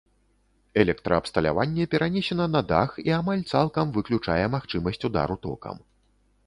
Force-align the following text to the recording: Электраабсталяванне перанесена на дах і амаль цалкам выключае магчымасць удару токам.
Электраабсталяванне 0.83 1.85
перанесена 1.91 2.47
на 2.55 2.63
дах 2.73 2.97
і 3.07 3.15
амаль 3.19 3.47
цалкам 3.53 3.85
выключае 4.01 4.43
магчымасць 4.57 5.03
удару 5.13 5.35
токам. 5.47 5.75